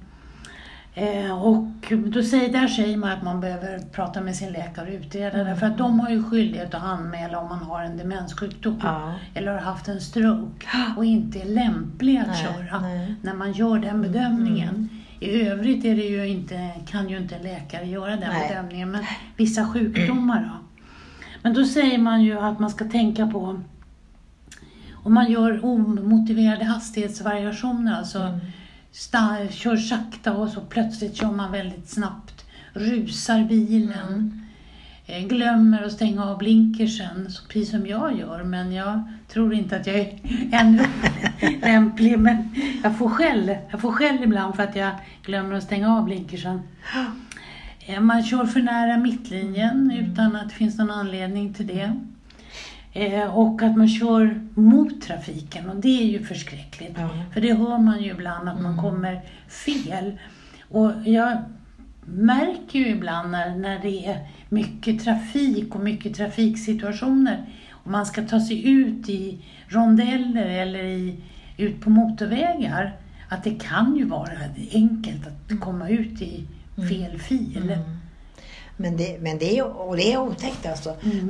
Eh, 1.02 1.42
och 1.44 1.94
då 2.08 2.24
säger, 2.24 2.52
där 2.52 2.68
säger 2.68 2.98
man 2.98 3.12
att 3.12 3.24
man 3.24 3.42
behöver 3.42 3.80
prata 3.80 4.22
med 4.22 4.36
sin 4.36 4.52
läkare 4.52 4.88
och 4.88 4.94
utreda 5.06 5.44
det 5.44 5.56
för 5.56 5.66
att 5.66 5.78
de 5.78 6.00
har 6.00 6.10
ju 6.10 6.24
skyldighet 6.24 6.74
att 6.74 6.84
anmäla 6.84 7.40
om 7.40 7.50
man 7.50 7.60
har 7.64 7.84
en 7.84 7.98
demenssjukdom 7.98 8.80
Ja. 8.84 9.14
eller 9.34 9.52
har 9.52 9.60
haft 9.60 9.88
en 9.88 10.02
stroke 10.02 10.68
och 10.98 11.06
inte 11.06 11.40
är 11.42 11.46
lämplig 11.46 12.18
att 12.18 12.28
Nej, 12.28 12.44
köra 12.44 12.80
nej. 12.80 13.16
när 13.22 13.34
man 13.34 13.52
gör 13.52 13.80
den 13.80 14.02
bedömningen. 14.02 14.90
I 15.20 15.42
övrigt 15.42 15.86
är 15.86 15.96
det 15.96 16.04
ju 16.06 16.28
inte, 16.28 16.72
kan 16.88 17.10
ju 17.10 17.18
inte 17.18 17.40
läkare 17.40 17.86
göra 17.86 18.10
den 18.12 18.30
Nej. 18.30 18.50
bedömningen, 18.50 18.92
men 18.92 19.04
vissa 19.38 19.68
sjukdomar 19.68 20.42
då. 20.44 20.68
Men 21.42 21.54
då 21.54 21.66
säger 21.66 21.98
man 21.98 22.24
ju 22.24 22.40
att 22.40 22.60
man 22.60 22.70
ska 22.70 22.86
tänka 22.86 23.28
på 23.28 23.62
om 25.08 25.14
man 25.14 25.32
gör 25.32 25.66
omotiverade 25.66 26.66
hastighetsvariationer, 26.66 27.98
alltså 27.98 28.20
Mm. 28.20 28.40
sta- 28.94 29.50
kör 29.52 29.78
sakta 29.78 30.34
och 30.34 30.50
så 30.50 30.62
plötsligt 30.62 31.16
kör 31.16 31.32
man 31.32 31.52
väldigt 31.52 31.90
snabbt, 31.90 32.46
rusar 32.74 33.44
bilen, 33.44 34.08
Mm. 34.08 34.42
eh, 35.06 35.28
glömmer 35.28 35.84
att 35.84 35.92
stänga 35.92 36.26
av 36.26 36.38
blinkersen, 36.38 37.28
precis 37.50 37.70
som 37.72 37.88
jag 37.88 38.18
gör, 38.20 38.44
men 38.44 38.72
jag 38.72 39.04
tror 39.28 39.54
inte 39.54 39.76
att 39.78 39.88
jag 39.88 39.96
är 39.96 40.20
ännu 40.52 40.84
lämplig. 41.62 42.20
Men 42.20 42.50
jag 42.84 42.98
får 42.98 43.10
skäll, 43.10 43.58
jag 43.72 43.82
får 43.82 43.92
skäll 43.92 44.24
ibland 44.24 44.56
för 44.56 44.64
att 44.64 44.76
jag 44.76 44.92
glömmer 45.26 45.56
att 45.56 45.64
stänga 45.64 45.96
av 45.98 46.04
blinkersen. 46.06 46.62
Eh, 47.90 48.00
Man 48.02 48.24
kör 48.24 48.46
för 48.46 48.60
nära 48.62 48.98
mittlinjen 48.98 49.92
utan 49.92 50.36
att 50.36 50.50
det 50.50 50.56
finns 50.56 50.78
någon 50.78 50.92
anledning 50.92 51.54
till 51.54 51.68
det. 51.68 51.94
Eh, 52.94 53.38
Och 53.38 53.62
att 53.62 53.78
man 53.78 53.88
kör 53.90 54.42
mot 54.54 55.02
trafiken 55.02 55.70
och 55.70 55.76
det 55.76 56.02
är 56.02 56.06
ju 56.06 56.24
förskräckligt. 56.26 56.94
Ja. 56.98 57.10
För 57.34 57.42
det 57.42 57.54
hör 57.54 57.78
man 57.78 58.04
ju 58.04 58.12
ibland 58.12 58.50
att 58.50 58.62
man 58.62 58.78
kommer 58.78 59.22
fel. 59.48 60.18
Och 60.70 60.92
jag 61.06 61.38
märker 62.06 62.80
ju 62.80 62.88
ibland 62.88 63.32
när, 63.32 63.56
när 63.56 63.80
det 63.80 64.06
är 64.06 64.28
mycket 64.50 65.04
trafik 65.04 65.76
och 65.76 65.82
mycket 65.82 66.16
trafiksituationer 66.16 67.46
och 67.72 67.92
man 67.92 68.06
ska 68.06 68.22
ta 68.24 68.40
sig 68.40 68.68
ut 68.70 69.10
i 69.10 69.38
rondeller 69.68 70.46
eller 70.46 70.84
i, 70.84 71.16
ut 71.58 71.82
på 71.82 71.90
motorvägar 71.90 72.96
att 73.30 73.44
det 73.44 73.60
kan 73.60 73.96
ju 73.96 74.06
vara 74.06 74.32
enkelt 74.72 75.28
att 75.28 75.60
komma 75.60 75.90
ut 75.90 76.22
i 76.22 76.44
fel 76.90 77.20
fil. 77.20 77.58
Mm. 77.72 77.80
Men 78.78 78.98
det, 78.98 79.18
men 79.22 79.38
det, 79.38 79.58
är, 79.58 79.64
och 79.64 79.98
det 79.98 80.14
är 80.14 80.18
otäckt 80.18 80.66
alltså. 80.66 80.96
Mm. 81.04 81.30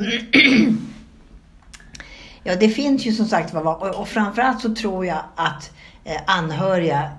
Ja, 2.48 2.56
det 2.56 2.70
finns 2.70 3.06
ju 3.06 3.12
som 3.12 3.26
sagt 3.26 3.54
var, 3.54 4.00
och, 4.00 4.08
framförallt 4.08 4.62
så 4.62 4.76
tror 4.76 5.06
jag 5.06 5.22
att 5.36 5.72
eh, 6.06 6.22
anhöriga, 6.28 7.12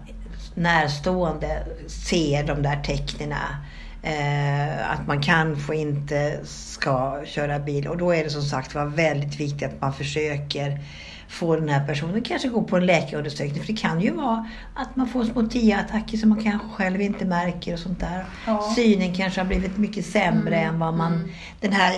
närstående, 0.55 1.67
ser 1.87 2.45
de 2.45 2.63
där 2.63 2.83
tecknen. 2.83 3.33
Eh, 4.03 4.91
att 4.91 5.07
man 5.07 5.23
kanske 5.23 5.77
inte 5.77 6.41
ska 6.45 7.23
köra 7.25 7.59
bil. 7.59 7.89
Och 7.89 7.97
då 7.97 8.15
är 8.15 8.25
det 8.25 8.31
som 8.31 8.43
sagt 8.43 8.75
var 8.75 8.87
väldigt 8.87 9.41
viktigt 9.41 9.69
att 9.69 9.81
man 9.81 9.93
försöker 9.93 10.81
få 11.29 11.57
den 11.57 11.69
här 11.69 11.87
personen 11.87 12.23
kanske 12.23 12.49
gå 12.49 12.63
på 12.63 12.77
en 12.77 12.87
läkarundersökning. 12.87 13.61
För 13.65 13.73
det 13.73 13.79
kan 13.79 14.01
ju 14.01 14.11
vara 14.11 14.49
att 14.75 14.97
man 14.97 15.09
får 15.09 15.25
små 15.25 15.43
TIA-attacker 15.43 16.17
som 16.19 16.29
man 16.29 16.43
kanske 16.43 16.69
själv 16.69 17.01
inte 17.01 17.25
märker 17.25 17.73
och 17.73 17.79
sånt 17.79 18.01
där. 18.01 18.25
Ja. 18.47 18.73
Synen 18.77 19.15
kanske 19.15 19.41
har 19.41 19.47
blivit 19.49 19.77
mycket 19.79 20.07
sämre 20.07 20.57
Mm, 20.57 20.75
än 20.75 20.79
vad 20.81 20.95
man... 20.95 21.13
mm. 21.15 21.29
Den 21.61 21.73
här 21.73 21.95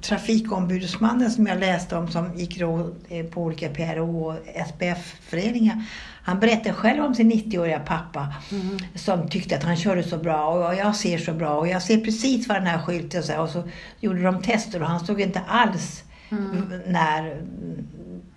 trafikombudsmannen 0.00 1.30
som 1.30 1.46
jag 1.46 1.58
läste 1.60 1.96
om 1.96 2.08
som 2.08 2.34
gick 2.34 2.60
eh, 2.60 3.24
på 3.30 3.42
olika 3.42 3.68
PRO 3.68 4.26
och 4.26 4.34
SPF-föreningar. 4.68 5.82
Han 6.22 6.40
berättade 6.40 6.72
själv 6.74 7.04
om 7.04 7.14
sin 7.14 7.32
90-åriga 7.32 7.78
pappa 7.80 8.34
Mm. 8.52 8.78
som 8.94 9.28
tyckte 9.28 9.56
att 9.56 9.62
han 9.64 9.76
körde 9.76 10.02
så 10.02 10.18
bra 10.18 10.46
och 10.48 10.74
jag 10.74 10.96
ser 10.96 11.18
så 11.18 11.32
bra 11.32 11.50
och 11.58 11.68
jag 11.68 11.82
ser 11.82 11.98
precis 12.00 12.48
vad 12.48 12.56
den 12.56 12.66
här 12.66 12.78
skylten 12.78 13.22
säger. 13.22 13.40
Och 13.40 13.48
så 13.50 13.62
gjorde 14.00 14.22
de 14.22 14.42
tester 14.42 14.82
och 14.82 14.88
han 14.88 15.06
såg 15.06 15.20
inte 15.20 15.40
alls 15.48 16.02
Mm. 16.30 16.72
när 16.86 17.42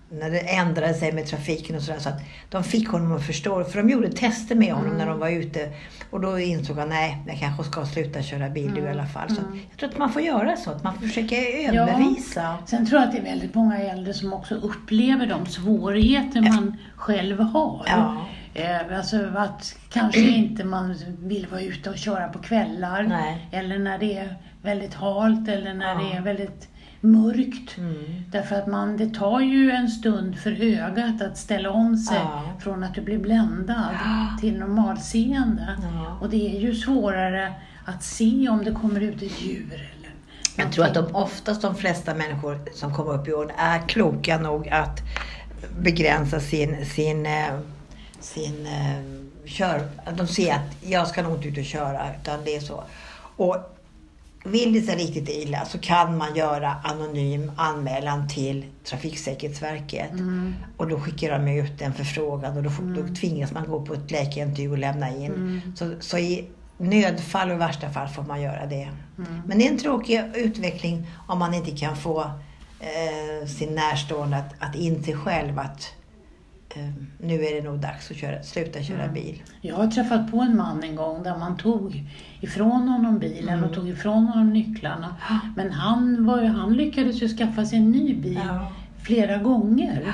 när 0.10 0.30
det 0.32 0.40
ändrade 0.40 0.94
sig 0.94 1.12
med 1.12 1.26
trafiken 1.28 1.76
och 1.76 1.82
sådär. 1.82 2.00
Så 2.00 2.10
att 2.10 2.22
de 2.50 2.64
fick 2.64 2.90
honom 2.90 3.12
att 3.16 3.26
förstå. 3.26 3.64
För 3.64 3.78
de 3.78 3.90
gjorde 3.90 4.12
tester 4.12 4.56
med 4.56 4.74
honom 4.74 4.86
Mm. 4.86 4.98
när 4.98 5.06
de 5.08 5.20
var 5.20 5.30
ute. 5.30 5.70
Och 6.10 6.22
då 6.22 6.40
insåg 6.40 6.78
han, 6.78 6.90
nej, 6.90 7.18
jag 7.28 7.40
kanske 7.40 7.64
ska 7.64 7.86
sluta 7.86 8.22
köra 8.22 8.50
bil 8.50 8.72
nu 8.74 8.82
i 8.82 8.90
alla 8.90 9.06
fall. 9.06 9.30
Så 9.30 9.42
Mm. 9.42 9.60
jag 9.70 9.80
tror 9.80 9.90
att 9.90 9.98
man 9.98 10.10
får 10.14 10.22
göra 10.22 10.58
så. 10.58 10.72
Att 10.72 10.84
man 10.84 11.00
försöker 11.02 11.38
överbevisa. 11.70 12.58
Sen 12.66 12.86
tror 12.86 13.00
jag 13.02 13.08
att 13.08 13.14
det 13.16 13.20
är 13.22 13.24
väldigt 13.24 13.56
många 13.56 13.78
äldre 13.78 14.14
som 14.14 14.34
också 14.34 14.56
upplever 14.56 15.26
de 15.28 15.46
svårigheter 15.46 16.42
man 16.42 16.78
själv 16.96 17.40
har. 17.40 17.86
Ja. 17.88 18.26
Eh, 18.54 18.98
alltså 18.98 19.26
att 19.36 19.76
kanske 19.90 20.20
inte 20.20 20.64
man 20.64 20.96
vill 21.20 21.48
vara 21.52 21.62
ute 21.62 21.90
och 21.90 21.98
köra 21.98 22.28
på 22.28 22.40
kvällar. 22.40 23.04
Nej. 23.04 23.48
Eller 23.52 23.80
när 23.80 23.98
det 23.98 24.18
är 24.18 24.36
väldigt 24.62 24.94
halt 24.94 25.50
eller 25.50 25.74
när 25.74 25.94
Ja. 25.94 26.00
det 26.12 26.18
är 26.18 26.22
väldigt 26.22 26.68
mörkt. 27.08 27.78
Mm. 27.78 27.96
Därför 28.32 28.56
att 28.56 28.68
man, 28.68 28.98
det 28.98 29.14
tar 29.14 29.40
ju 29.40 29.72
en 29.72 29.90
stund 29.90 30.38
för 30.40 30.62
ögat 30.64 31.22
att 31.22 31.38
ställa 31.38 31.72
om 31.72 31.98
sig 31.98 32.18
Ja. 32.18 32.44
från 32.60 32.84
att 32.84 32.94
du 32.94 33.02
blir 33.02 33.18
bländad 33.20 33.96
Ja. 34.06 34.38
till 34.42 34.60
normalseende. 34.60 35.78
Ja. 35.82 36.18
Och 36.22 36.30
det 36.30 36.56
är 36.56 36.60
ju 36.60 36.76
svårare 36.76 37.54
att 37.86 38.04
se 38.04 38.50
om 38.50 38.64
det 38.64 38.72
kommer 38.72 39.00
ut 39.02 39.22
ett 39.22 39.42
djur 39.42 39.74
eller 39.74 40.10
Jag 40.64 40.72
tror 40.72 40.86
att 40.86 40.94
de 40.94 41.16
oftast 41.16 41.62
de 41.62 41.76
flesta 41.76 42.14
människor 42.16 42.60
som 42.74 42.94
kommer 42.94 43.14
upp 43.14 43.28
i 43.28 43.34
åren 43.34 43.52
är 43.58 43.80
kloka 43.88 44.38
nog 44.40 44.70
att 44.70 45.00
begränsa 45.80 46.40
sin, 46.40 46.86
sin, 46.86 47.26
eh, 47.26 47.60
sin 48.20 48.66
eh, 48.66 49.02
kör... 49.46 49.82
De 50.18 50.28
ser 50.28 50.54
att 50.54 50.78
jag 50.82 51.08
ska 51.08 51.22
nog 51.24 51.36
inte 51.36 51.48
ut 51.48 51.58
och 51.58 51.64
köra, 51.66 52.02
utan 52.22 52.40
det 52.46 52.56
är 52.56 52.60
så. 52.60 52.84
Och 53.38 53.58
vill 54.51 54.74
det 54.74 54.82
sig 54.82 54.96
riktigt 54.96 55.30
illa 55.30 55.66
så 55.66 55.77
kan 55.77 56.18
man 56.18 56.36
göra 56.36 56.75
anonym 56.84 57.51
anmälan 57.56 58.27
till 58.27 58.66
Trafiksäkerhetsverket. 58.84 60.12
Mm. 60.12 60.54
Och 60.77 60.88
då 60.88 61.00
skickar 61.00 61.39
de 61.39 61.48
ut 61.48 61.82
en 61.82 61.94
förfrågan 61.94 62.58
och 62.58 62.63
då, 62.63 62.70
får, 62.70 62.84
då 62.84 63.16
tvingas 63.16 63.51
man 63.51 63.68
gå 63.68 63.86
på 63.86 63.94
ett 63.94 64.12
läkarintyg 64.12 64.72
och 64.72 64.77
lämna 64.77 65.10
in. 65.10 65.34
Mm. 65.34 65.62
Så, 65.75 65.94
så 66.00 66.18
i 66.18 66.46
nödfall 66.77 67.50
och 67.50 67.56
i 67.56 67.60
värsta 67.60 67.89
fall 67.89 68.08
får 68.08 68.24
man 68.24 68.42
göra 68.42 68.66
det. 68.66 68.89
Mm. 69.18 69.42
Men 69.46 69.58
det 69.58 69.68
är 69.68 69.72
en 69.72 69.77
tråkig 69.77 70.24
utveckling 70.36 71.08
om 71.27 71.39
man 71.39 71.54
inte 71.54 71.72
kan 71.72 71.96
få 71.96 72.22
eh, 72.80 73.48
sin 73.48 73.75
närstående 73.75 74.38
att, 74.38 74.54
att 74.60 74.75
inse 74.75 75.13
själv 75.13 75.60
att 75.60 75.94
nu 77.20 77.34
är 77.46 77.56
det 77.62 77.70
nog 77.70 77.80
dags 77.80 78.12
att 78.12 78.18
köra, 78.18 78.44
sluta 78.44 78.82
köra 78.84 79.02
Mm. 79.04 79.14
bil. 79.14 79.42
Jag 79.62 79.76
har 79.76 79.88
träffat 79.88 80.32
på 80.32 80.42
en 80.42 80.58
man 80.58 80.84
en 80.84 80.96
gång 80.96 81.24
där 81.24 81.38
man 81.38 81.58
tog 81.58 82.04
ifrån 82.42 82.88
honom 82.88 83.20
bilen 83.20 83.54
Mm. 83.54 83.64
och 83.70 83.76
tog 83.76 83.90
ifrån 83.90 84.26
honom 84.28 84.54
nycklarna. 84.54 85.16
Men 85.56 85.72
han, 85.72 86.26
var 86.26 86.44
han 86.44 86.74
lyckades 86.74 87.22
ju 87.22 87.28
skaffa 87.28 87.66
sig 87.66 87.78
en 87.80 87.92
ny 87.92 88.16
bil 88.16 88.40
Ja. 88.48 88.72
flera 89.04 89.38
gånger. 89.38 90.14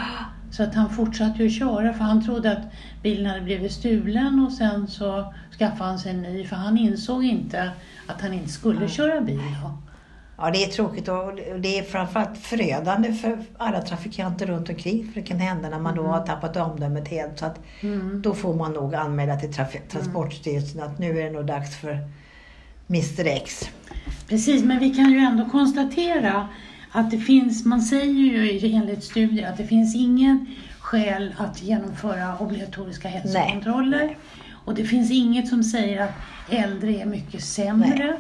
Så 0.52 0.64
att 0.64 0.76
han 0.76 0.90
fortsatte 0.90 1.40
ju 1.44 1.48
att 1.48 1.54
köra 1.56 1.94
för 1.94 2.04
han 2.04 2.26
trodde 2.26 2.52
att 2.52 2.64
bilen 3.04 3.26
hade 3.26 3.42
blivit 3.42 3.72
stulen 3.72 4.40
och 4.40 4.52
sen 4.52 4.88
så 4.88 5.34
skaffade 5.60 5.90
han 5.90 6.00
sig 6.00 6.12
en 6.12 6.22
ny 6.22 6.46
för 6.46 6.56
han 6.56 6.78
insåg 6.78 7.24
inte 7.24 7.72
att 8.08 8.22
han 8.22 8.34
inte 8.34 8.50
skulle 8.50 8.88
köra 8.90 9.22
bil 9.22 9.40
då. 9.64 9.78
Ja, 10.46 10.52
det 10.52 10.64
är 10.64 10.68
tråkigt 10.68 11.08
och 11.08 11.36
det 11.60 11.80
är 11.80 11.84
framförallt 11.84 12.38
förödande 12.38 13.14
för 13.14 13.38
alla 13.58 13.82
trafikanter 13.82 14.46
runt 14.46 14.70
omkring. 14.70 15.08
För 15.14 15.22
det 15.22 15.28
kan 15.28 15.40
hända 15.40 15.70
när 15.70 15.80
man 15.80 15.96
då 15.96 16.04
har 16.04 16.26
tappat 16.26 16.58
omdömet 16.58 17.08
helt. 17.08 17.40
Så 17.40 17.46
att 17.46 17.60
Mm. 17.82 18.22
då 18.22 18.34
får 18.34 18.54
man 18.54 18.74
nog 18.74 18.96
anmäla 18.96 19.36
till 19.40 19.50
traf- 19.50 19.88
Transportstyrelsen 19.92 20.84
att 20.84 21.00
nu 21.00 21.20
är 21.20 21.24
det 21.24 21.30
nog 21.32 21.46
dags 21.46 21.76
för 21.78 21.98
Mr 22.90 23.28
X. 23.28 23.70
Precis, 24.30 24.64
men 24.64 24.80
vi 24.80 24.90
kan 24.96 25.12
ju 25.12 25.18
ändå 25.18 25.46
konstatera 25.50 26.48
att 26.92 27.12
det 27.12 27.18
finns, 27.20 27.66
man 27.66 27.82
säger 27.82 28.14
ju 28.14 28.74
enligt 28.76 29.04
studier 29.04 29.50
att 29.50 29.58
det 29.58 29.68
finns 29.68 29.96
ingen 29.96 30.46
skäl 30.80 31.36
att 31.38 31.64
genomföra 31.64 32.38
obligatoriska 32.38 33.08
hälsokontroller. 33.08 34.18
Och 34.66 34.76
det 34.76 34.84
finns 34.86 35.12
inget 35.12 35.48
som 35.48 35.64
säger 35.64 36.02
att 36.04 36.14
äldre 36.50 36.92
är 37.02 37.06
mycket 37.06 37.44
sämre 37.44 38.18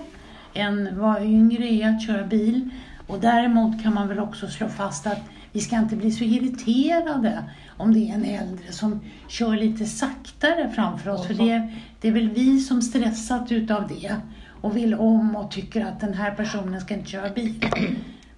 än 0.53 0.99
vad 0.99 1.23
yngre 1.23 1.67
är 1.67 1.89
att 1.89 2.07
köra 2.07 2.23
bil. 2.23 2.69
Och 3.07 3.19
däremot 3.19 3.83
kan 3.83 3.93
man 3.93 4.07
väl 4.07 4.19
också 4.19 4.47
slå 4.47 4.69
fast 4.69 5.07
att 5.07 5.21
vi 5.51 5.59
ska 5.59 5.75
inte 5.75 5.95
bli 5.95 6.11
så 6.11 6.23
irriterade 6.23 7.43
om 7.77 7.93
det 7.93 8.09
är 8.09 8.13
en 8.13 8.25
äldre 8.25 8.71
som 8.71 8.99
kör 9.27 9.55
lite 9.55 9.85
saktare 9.85 10.71
framför 10.75 11.09
oss. 11.09 11.27
För 11.27 11.33
det, 11.33 11.73
det 12.01 12.07
är 12.07 12.11
väl 12.11 12.29
vi 12.29 12.59
som 12.59 12.81
stressat 12.81 13.51
utav 13.51 13.87
det 13.87 14.15
och 14.61 14.77
vill 14.77 14.93
om 14.93 15.35
och 15.35 15.51
tycker 15.51 15.85
att 15.85 15.99
den 15.99 16.13
här 16.13 16.31
personen 16.31 16.81
ska 16.81 16.93
inte 16.93 17.09
köra 17.09 17.29
bil. 17.29 17.65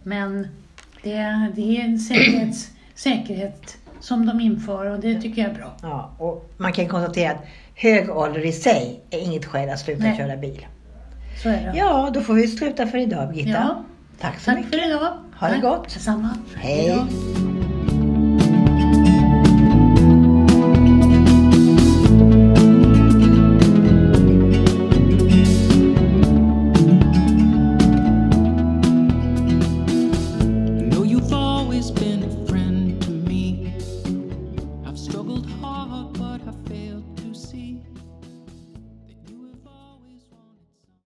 Men 0.04 0.48
det, 1.04 1.52
det 1.56 1.78
är 1.78 1.86
en 1.86 2.00
säkerhets, 2.00 2.72
säkerhet 2.96 3.78
som 4.00 4.26
de 4.26 4.40
inför 4.40 4.86
och 4.86 5.00
det 5.00 5.22
tycker 5.22 5.42
jag 5.42 5.52
är 5.52 5.56
bra. 5.56 5.78
Ja, 5.82 6.16
och 6.20 6.54
man 6.58 6.74
kan 6.74 6.88
konstatera 6.88 7.32
att 7.32 7.46
hög 7.76 8.10
ålder 8.10 8.46
i 8.46 8.52
sig 8.52 9.00
är 9.10 9.20
inget 9.20 9.46
skäl 9.46 9.70
att 9.70 9.80
sluta 9.80 10.04
Nej. 10.04 10.18
köra 10.18 10.38
bil. 10.38 10.66
Så 11.44 11.50
är 11.50 11.54
det. 11.54 11.74
Ja, 11.78 12.10
då 12.14 12.22
får 12.22 12.34
vi 12.34 12.48
sluta 12.48 12.88
för 12.88 12.98
idag 12.98 13.30
Birgitta. 13.30 13.50
Ja. 13.50 13.84
Tack 14.22 14.40
så 14.40 14.46
Tack 14.46 14.56
mycket. 14.58 14.72
för 14.82 14.88
idag. 14.90 15.00
Ha 15.40 15.48
det 15.48 15.54
Tack. 15.54 15.62
gott. 15.62 15.94
Detsamma. 15.94 16.30
Hej. 16.56 16.90
då. 16.90 17.45